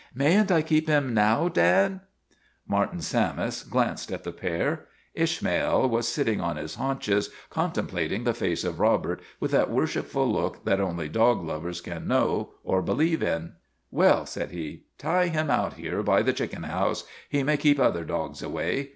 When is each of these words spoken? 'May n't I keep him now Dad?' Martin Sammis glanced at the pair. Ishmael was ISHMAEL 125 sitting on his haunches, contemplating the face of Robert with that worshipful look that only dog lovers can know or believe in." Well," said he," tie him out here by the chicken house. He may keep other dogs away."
'May 0.25 0.35
n't 0.41 0.51
I 0.51 0.63
keep 0.63 0.87
him 0.87 1.13
now 1.13 1.47
Dad?' 1.47 1.99
Martin 2.67 3.01
Sammis 3.01 3.61
glanced 3.61 4.11
at 4.11 4.23
the 4.23 4.31
pair. 4.31 4.87
Ishmael 5.13 5.87
was 5.89 6.07
ISHMAEL 6.07 6.37
125 6.39 6.39
sitting 6.39 6.41
on 6.41 6.55
his 6.57 6.73
haunches, 6.73 7.29
contemplating 7.51 8.23
the 8.23 8.33
face 8.33 8.63
of 8.63 8.79
Robert 8.79 9.21
with 9.39 9.51
that 9.51 9.69
worshipful 9.69 10.25
look 10.27 10.65
that 10.65 10.81
only 10.81 11.07
dog 11.07 11.43
lovers 11.43 11.81
can 11.81 12.07
know 12.07 12.53
or 12.63 12.81
believe 12.81 13.21
in." 13.21 13.53
Well," 13.91 14.25
said 14.25 14.49
he," 14.49 14.85
tie 14.97 15.27
him 15.27 15.51
out 15.51 15.73
here 15.73 16.01
by 16.01 16.23
the 16.23 16.33
chicken 16.33 16.63
house. 16.63 17.03
He 17.29 17.43
may 17.43 17.57
keep 17.57 17.79
other 17.79 18.03
dogs 18.03 18.41
away." 18.41 18.89